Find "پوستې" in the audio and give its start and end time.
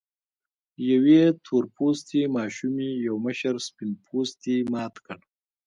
1.75-2.21